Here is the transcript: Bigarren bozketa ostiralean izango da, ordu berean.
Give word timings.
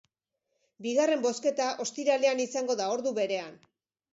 Bigarren 0.85 1.21
bozketa 1.27 1.67
ostiralean 1.87 2.43
izango 2.47 2.79
da, 2.83 2.89
ordu 2.97 3.17
berean. 3.21 3.57